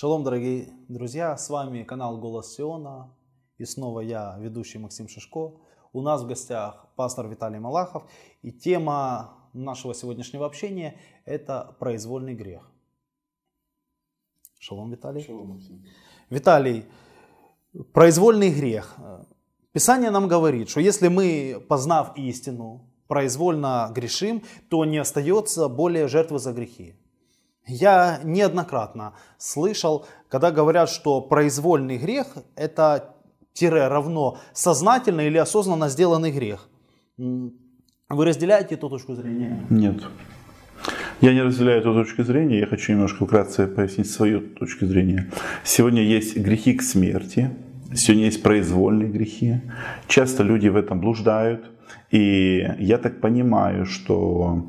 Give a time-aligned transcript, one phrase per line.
[0.00, 3.12] Шалом, дорогие друзья, с вами канал Голос Сиона
[3.56, 5.54] и снова я, ведущий Максим Шишко.
[5.92, 8.04] У нас в гостях пастор Виталий Малахов
[8.40, 12.70] и тема нашего сегодняшнего общения это произвольный грех.
[14.60, 15.24] Шалом, Виталий.
[15.24, 15.84] Шалом, Максим.
[16.30, 16.84] Виталий,
[17.92, 18.94] произвольный грех.
[19.72, 26.38] Писание нам говорит, что если мы, познав истину, произвольно грешим, то не остается более жертвы
[26.38, 26.94] за грехи.
[27.68, 33.14] Я неоднократно слышал, когда говорят, что произвольный грех– это
[33.52, 36.68] тире равно сознательно или осознанно сделанный грех.
[37.18, 39.66] Вы разделяете эту точку зрения?
[39.68, 40.02] Нет.
[41.20, 45.30] Я не разделяю эту точку зрения, я хочу немножко вкратце пояснить свою точку зрения.
[45.64, 47.50] Сегодня есть грехи к смерти,
[47.92, 49.60] сегодня есть произвольные грехи.
[50.06, 51.70] Часто люди в этом блуждают,
[52.12, 54.64] и я так понимаю, что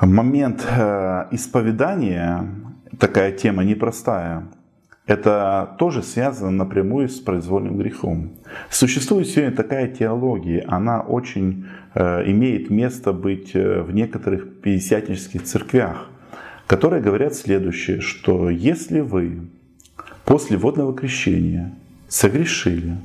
[0.00, 2.46] момент э, исповедания,
[2.98, 4.44] такая тема непростая,
[5.06, 8.30] это тоже связано напрямую с произвольным грехом.
[8.70, 16.08] Существует сегодня такая теология, она очень э, имеет место быть э, в некоторых пятидесятнических церквях,
[16.66, 19.40] которые говорят следующее, что если вы
[20.24, 21.72] после водного крещения
[22.08, 22.96] согрешили,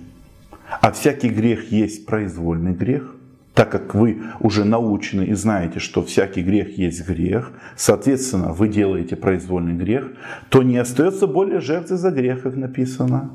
[0.81, 3.15] а всякий грех есть произвольный грех,
[3.59, 9.17] так как вы уже научены и знаете, что всякий грех есть грех, соответственно, вы делаете
[9.17, 10.13] произвольный грех,
[10.47, 13.31] то не остается более жертвы за грех, как написано.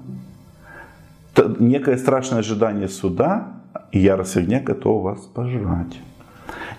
[1.58, 3.48] Некое страшное ожидание суда,
[3.92, 6.00] и ярость огня готова вас пожрать.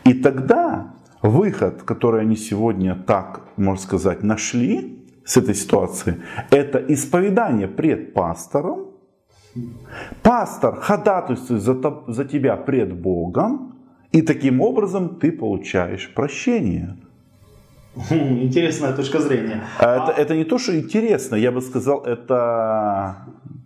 [0.06, 0.88] И тогда
[1.22, 6.18] выход, который они сегодня так, можно сказать, нашли с этой ситуации,
[6.50, 8.88] это исповедание пред пастором,
[10.22, 11.76] Пастор ходатайствует за,
[12.08, 13.76] за тебя пред Богом,
[14.12, 16.98] и таким образом ты получаешь прощение.
[17.96, 19.64] Хм, интересная точка зрения.
[19.80, 23.16] А это, это не то, что интересно, я бы сказал, это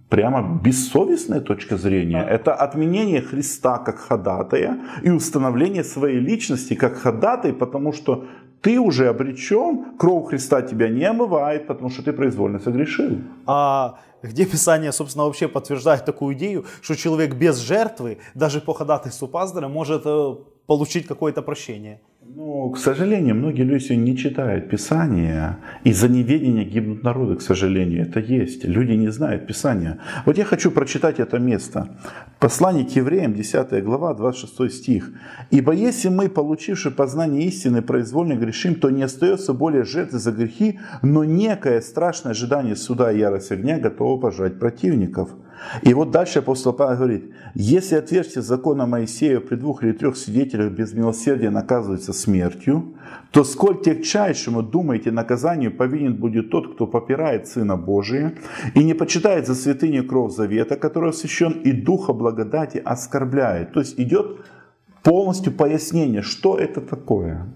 [0.09, 2.23] прямо бессовестная точка зрения.
[2.23, 8.25] Это отменение Христа как ходатая и установление своей личности как ходатай, потому что
[8.61, 13.21] ты уже обречен, кровь Христа тебя не омывает, потому что ты произвольно согрешил.
[13.45, 19.27] А где Писание, собственно, вообще подтверждает такую идею, что человек без жертвы, даже по ходатайству
[19.27, 20.35] пастора, может э,
[20.67, 22.01] получить какое-то прощение?
[22.35, 25.57] Ну, к сожалению, многие люди не читают Писание.
[25.83, 28.03] Из-за неведения гибнут народы, к сожалению.
[28.03, 28.65] Это есть.
[28.65, 29.97] Люди не знают Писания.
[30.25, 31.97] Вот я хочу прочитать это место.
[32.39, 35.11] Послание к евреям, 10 глава, 26 стих.
[35.49, 40.79] «Ибо если мы, получивши познание истины, произвольно грешим, то не остается более жертвы за грехи,
[41.01, 45.29] но некое страшное ожидание суда и ярость огня готово пожрать противников».
[45.81, 50.71] И вот дальше апостол Павел говорит, если отверстие закона Моисея при двух или трех свидетелях
[50.71, 52.95] без милосердия наказывается смертью,
[53.31, 58.33] то сколь тягчайшему, думаете, наказанию повинен будет тот, кто попирает Сына Божия
[58.73, 63.73] и не почитает за святыню кровь завета, который освящен, и Духа благодати оскорбляет.
[63.73, 64.41] То есть идет
[65.03, 67.47] полностью пояснение, что это такое.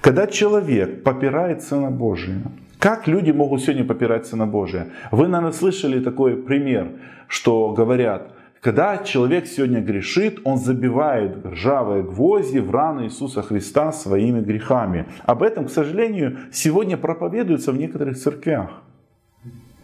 [0.00, 2.42] Когда человек попирает Сына Божия,
[2.80, 4.88] как люди могут сегодня попирать Сына Божия?
[5.10, 6.88] Вы, наверное, слышали такой пример,
[7.28, 8.32] что говорят,
[8.62, 15.06] когда человек сегодня грешит, он забивает ржавые гвозди в раны Иисуса Христа своими грехами.
[15.24, 18.70] Об этом, к сожалению, сегодня проповедуется в некоторых церквях.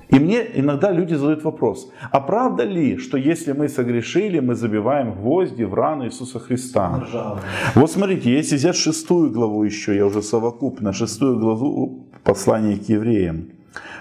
[0.08, 5.12] И мне иногда люди задают вопрос, а правда ли, что если мы согрешили, мы забиваем
[5.14, 7.00] гвозди в рану Иисуса Христа?
[7.02, 7.42] Ржавые.
[7.74, 13.56] Вот смотрите, если взять шестую главу еще, я уже совокупно, шестую главу послания к евреям.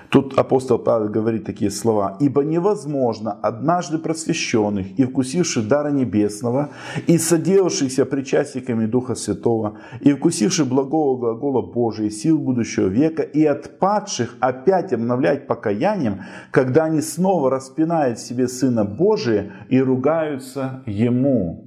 [0.09, 2.17] Тут апостол Павел говорит такие слова.
[2.19, 6.69] «Ибо невозможно однажды просвещенных и вкусивших дара небесного,
[7.07, 14.37] и соделавшихся причастниками Духа Святого, и вкусивших благого глагола Божия, сил будущего века, и отпадших
[14.39, 16.21] опять обновлять покаянием,
[16.51, 21.64] когда они снова распинают в себе Сына Божия и ругаются Ему».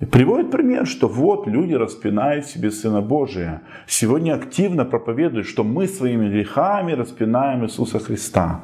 [0.00, 3.60] Приводит пример, что вот люди распинают себе Сына Божия.
[3.86, 8.62] Сегодня активно проповедуют, что мы своими грехами распинаем Иисуса Христа.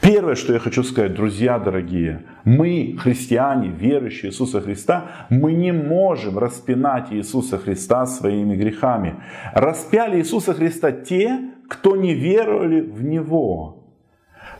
[0.00, 6.38] Первое, что я хочу сказать, друзья дорогие, мы, христиане, верующие Иисуса Христа, мы не можем
[6.38, 9.16] распинать Иисуса Христа своими грехами.
[9.52, 11.38] Распяли Иисуса Христа те,
[11.68, 13.84] кто не веровали в Него.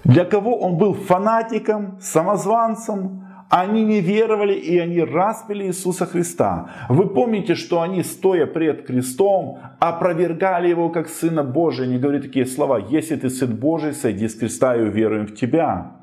[0.04, 6.70] Для кого Он был фанатиком, самозванцем, они не веровали и они распили Иисуса Христа.
[6.88, 11.84] Вы помните, что они, стоя пред крестом, опровергали Его как Сына Божия.
[11.86, 15.98] Они говорят такие слова, если ты Сын Божий, сойди с креста и уверуем в Тебя.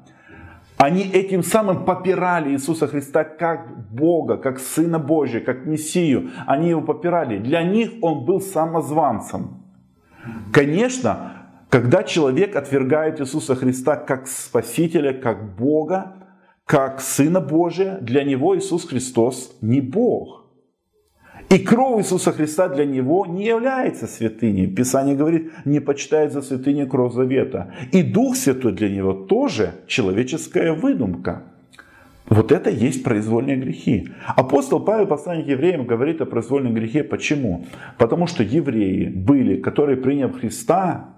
[0.78, 6.30] Они этим самым попирали Иисуса Христа как Бога, как Сына Божия, как Мессию.
[6.46, 7.40] Они его попирали.
[7.40, 9.64] Для них он был самозванцем.
[10.54, 11.34] Конечно,
[11.70, 16.16] Когда человек отвергает Иисуса Христа как Спасителя, как Бога,
[16.70, 20.46] как Сына Божия, для него Иисус Христос не Бог.
[21.50, 24.68] И кровь Иисуса Христа для него не является святыней.
[24.68, 27.74] Писание говорит, не почитает за святыней кровь завета.
[27.92, 31.42] И Дух Святой для него тоже человеческая выдумка.
[32.28, 34.10] Вот это есть произвольные грехи.
[34.28, 37.04] Апостол Павел, посланник евреям, говорит о произвольном грехе.
[37.04, 37.66] Почему?
[37.98, 41.16] Потому что евреи были, которые, приняв Христа,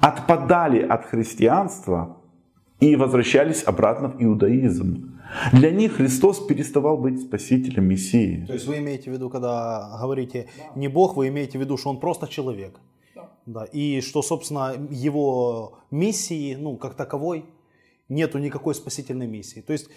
[0.00, 2.18] отпадали от христианства
[2.84, 5.18] и возвращались обратно в иудаизм.
[5.52, 8.44] Для них Христос переставал быть спасителем Мессии.
[8.46, 11.90] То есть вы имеете в виду, когда говорите не Бог, вы имеете в виду, что
[11.90, 12.78] Он просто человек.
[13.46, 13.64] Да.
[13.64, 17.46] И что, собственно, его миссии, ну, как таковой,
[18.08, 19.60] нету никакой спасительной миссии.
[19.60, 19.88] То есть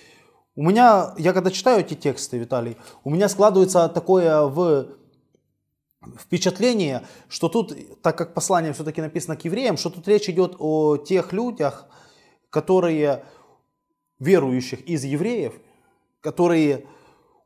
[0.55, 4.87] у меня, я когда читаю эти тексты, Виталий, у меня складывается такое в
[6.17, 10.97] впечатление, что тут, так как послание все-таки написано к евреям, что тут речь идет о
[10.97, 11.87] тех людях,
[12.57, 13.23] которые
[14.19, 15.53] верующих из евреев,
[16.21, 16.85] которые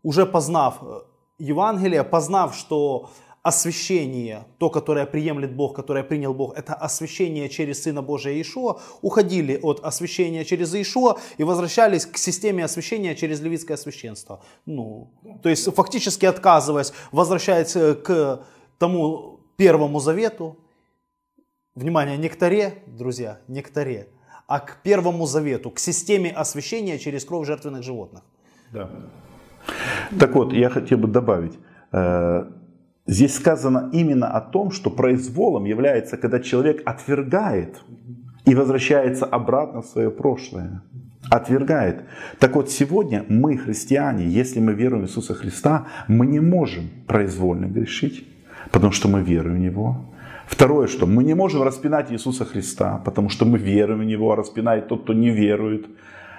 [0.04, 1.02] уже познав э,
[1.40, 3.10] Евангелие, познав, что
[3.44, 9.60] освящение, то, которое приемлет Бог, которое принял Бог, это освящение через Сына Божия Иешуа, уходили
[9.62, 14.40] от освящения через Иешуа и возвращались к системе освящения через левитское священство.
[14.66, 15.10] Ну,
[15.44, 18.46] то есть фактически отказываясь, возвращаясь э, к
[18.78, 20.56] тому первому завету,
[21.76, 24.08] внимание, не к Таре, друзья, не к Таре,
[24.52, 28.22] а к первому завету, к системе освящения через кровь жертвенных животных.
[28.74, 28.90] Да.
[30.20, 31.54] Так вот, я хотел бы добавить,
[31.94, 32.46] э,
[33.08, 37.82] Здесь сказано именно о том, что произволом является, когда человек отвергает
[38.46, 40.84] и возвращается обратно в свое прошлое.
[41.30, 42.04] Отвергает.
[42.40, 47.66] Так вот, сегодня мы, христиане, если мы веруем в Иисуса Христа, мы не можем произвольно
[47.66, 48.26] грешить,
[48.72, 50.06] потому что мы веруем в Него.
[50.48, 54.36] Второе, что мы не можем распинать Иисуса Христа, потому что мы веруем в Него, а
[54.36, 55.88] распинает тот, кто не верует.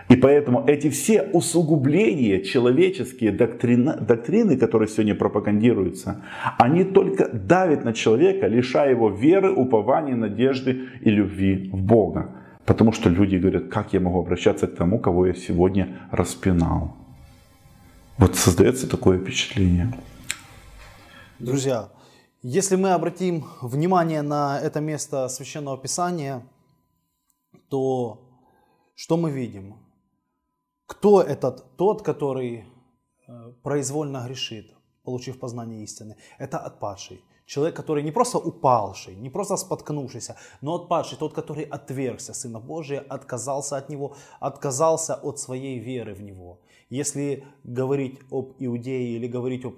[0.08, 6.22] И поэтому эти все усугубления, человеческие доктрины, доктрины, которые сегодня пропагандируются,
[6.58, 12.30] они только давят на человека, лишая его веры, упования, надежды и любви в Бога.
[12.66, 16.94] Потому что люди говорят, как я могу обращаться к тому, кого я сегодня распинал.
[18.18, 19.92] Вот создается такое впечатление.
[21.38, 21.88] Друзья,
[22.42, 26.42] если мы обратим внимание на это место Священного Писания,
[27.68, 28.18] то
[28.94, 29.76] что мы видим?
[30.86, 32.66] Кто этот тот, который
[33.28, 34.74] э, произвольно грешит,
[35.04, 36.16] получив познание истины?
[36.38, 37.22] Это отпадший.
[37.46, 43.00] Человек, который не просто упалший, не просто споткнувшийся, но отпадший, тот, который отвергся Сына Божия,
[43.00, 46.60] отказался от Него, отказался от своей веры в Него.
[46.90, 49.74] Если говорить об иудее или говорить об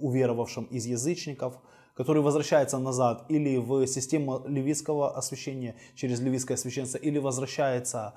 [0.00, 1.58] уверовавшем из язычников,
[1.98, 8.14] который возвращается назад или в систему левитского освящения через левитское священство, или возвращается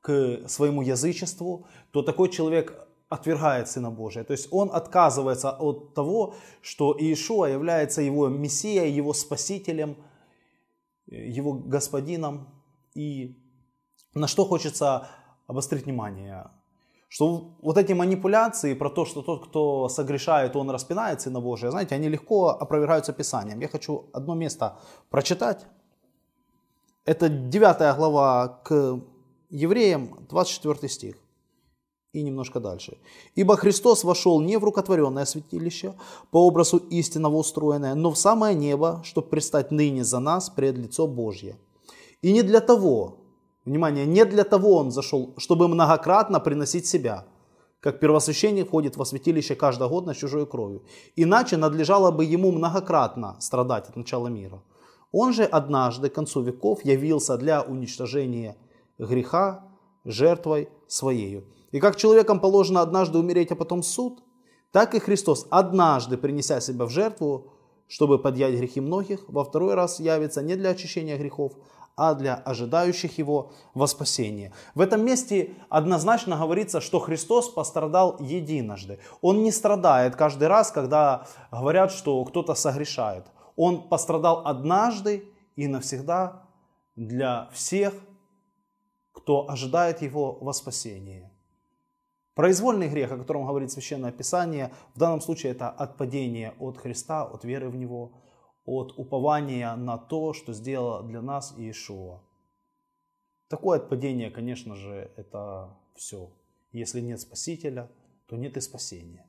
[0.00, 4.22] к своему язычеству, то такой человек отвергает Сына Божия.
[4.22, 9.96] То есть он отказывается от того, что Иешуа является его Мессией, его Спасителем,
[11.06, 12.62] его Господином.
[12.94, 13.36] И
[14.14, 15.08] на что хочется
[15.48, 16.50] обострить внимание?
[17.14, 21.94] Что вот эти манипуляции про то, что тот, кто согрешает, он распинает Сына Божия, знаете,
[21.94, 23.60] они легко опровергаются Писанием.
[23.60, 24.78] Я хочу одно место
[25.10, 25.64] прочитать.
[27.04, 29.00] Это 9 глава к
[29.48, 31.14] Евреям 24 стих.
[32.12, 32.98] И немножко дальше.
[33.36, 35.94] «Ибо Христос вошел не в рукотворенное святилище,
[36.32, 41.06] по образу истинного устроенное, но в самое небо, чтобы предстать ныне за нас пред лицо
[41.06, 41.56] Божье.
[42.22, 43.23] И не для того,
[43.64, 47.24] внимание, не для того Он зашел, чтобы многократно приносить себя,
[47.80, 50.82] как первосвященник входит во святилище год на чужой кровью.
[51.16, 54.62] Иначе надлежало бы Ему многократно страдать от начала мира.
[55.12, 58.56] Он же однажды к концу веков явился для уничтожения
[58.98, 59.64] греха
[60.04, 61.44] жертвой своею.
[61.72, 64.22] И как человекам положено однажды умереть, а потом суд,
[64.72, 67.52] так и Христос, однажды принеся себя в жертву,
[67.86, 71.52] чтобы подъять грехи многих, во второй раз явится не для очищения грехов,
[71.96, 74.52] а для ожидающих его во спасение.
[74.74, 78.98] В этом месте однозначно говорится, что Христос пострадал единожды.
[79.20, 83.26] Он не страдает каждый раз, когда говорят, что кто-то согрешает.
[83.56, 86.42] Он пострадал однажды и навсегда
[86.96, 87.94] для всех
[89.14, 91.30] кто ожидает его во спасении.
[92.34, 97.44] Произвольный грех, о котором говорит Священное Писание, в данном случае это отпадение от Христа, от
[97.44, 98.12] веры в Него,
[98.64, 102.22] от упования на то, что сделал для нас Иешуа.
[103.48, 106.30] Такое отпадение, конечно же, это все.
[106.72, 107.90] Если нет Спасителя,
[108.26, 109.26] то нет и спасения.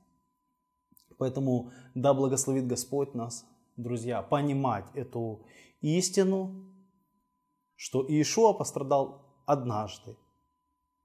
[1.17, 3.45] Поэтому да благословит Господь нас,
[3.77, 5.45] друзья, понимать эту
[5.81, 6.65] истину,
[7.75, 10.15] что Иешуа пострадал однажды.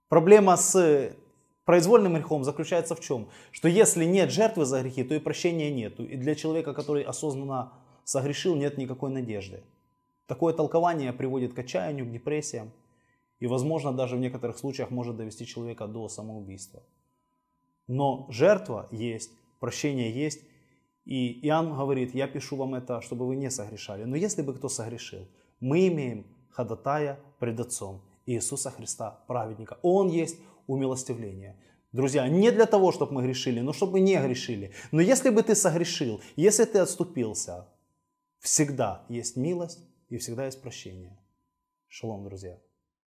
[0.09, 1.15] Проблема с
[1.65, 3.29] произвольным грехом заключается в чем?
[3.53, 6.05] Что если нет жертвы за грехи, то и прощения нету.
[6.05, 7.73] И для человека, который осознанно
[8.11, 9.63] согрешил, нет никакой надежды.
[10.27, 12.73] Такое толкование приводит к отчаянию, к депрессиям.
[13.39, 16.83] И, возможно, даже в некоторых случаях может довести человека до самоубийства.
[17.87, 20.41] Но жертва есть, прощение есть.
[21.05, 24.05] И Иоанн говорит, я пишу вам это, чтобы вы не согрешали.
[24.05, 25.29] Но если бы кто согрешил,
[25.61, 29.79] мы имеем ходатая пред Отцом Иисуса Христа, праведника.
[29.83, 30.37] Он есть
[30.67, 31.57] умилостивление.
[31.93, 34.73] Друзья, не для того, чтобы мы грешили, но чтобы не грешили.
[34.91, 37.67] Но если бы ты согрешил, если ты отступился,
[38.41, 41.17] всегда есть милость и всегда есть прощение.
[41.89, 42.59] Шалом, друзья.